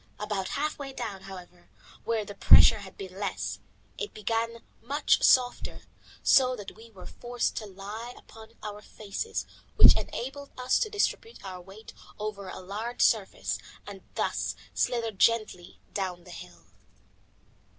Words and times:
About 0.19 0.47
half 0.57 0.79
way 0.79 0.91
down, 0.93 1.21
however, 1.21 1.69
where 2.05 2.25
the 2.25 2.33
pressure 2.33 2.79
had 2.79 2.97
been 2.97 3.19
less, 3.19 3.59
it 3.99 4.15
became 4.15 4.57
much 4.81 5.21
softer, 5.21 5.83
so 6.23 6.55
that 6.55 6.75
we 6.75 6.89
were 6.89 7.05
forced 7.05 7.55
to 7.57 7.67
lie 7.67 8.11
upon 8.17 8.53
our 8.63 8.81
faces, 8.81 9.45
which 9.75 9.95
enabled 9.95 10.49
us 10.57 10.79
to 10.79 10.89
distribute 10.89 11.45
our 11.45 11.61
weight 11.61 11.93
over 12.17 12.49
a 12.49 12.61
larger 12.61 12.99
surface, 13.03 13.59
and 13.85 14.01
thus 14.15 14.55
slither 14.73 15.11
gently 15.11 15.79
down 15.93 16.23
the 16.23 16.31
hill. 16.31 16.65